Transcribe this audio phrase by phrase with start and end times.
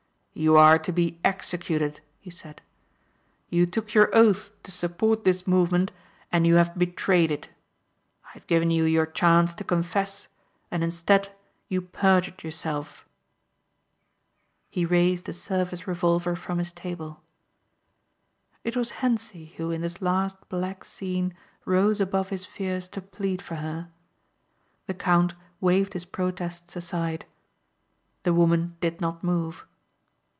[0.33, 2.61] "You are to be executed," he said.
[3.49, 5.91] "You took your oath to support this movement
[6.31, 7.49] and you have betrayed it.
[8.27, 10.29] I have given you your chance to confess
[10.71, 11.31] and instead
[11.67, 13.05] you perjured yourself."
[14.69, 17.21] He raised a service revolver from his table.
[18.63, 23.41] It was Hentzi who in this last black scene rose above his fears to plead
[23.41, 23.91] for her.
[24.87, 27.25] The count waved his protests aside.
[28.23, 29.67] The woman did not move.